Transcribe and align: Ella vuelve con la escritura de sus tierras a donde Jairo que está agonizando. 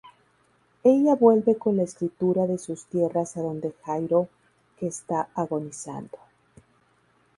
Ella 0.83 1.13
vuelve 1.13 1.59
con 1.59 1.77
la 1.77 1.83
escritura 1.83 2.47
de 2.47 2.57
sus 2.57 2.85
tierras 2.87 3.37
a 3.37 3.41
donde 3.43 3.75
Jairo 3.85 4.29
que 4.79 4.87
está 4.87 5.29
agonizando. 5.35 6.17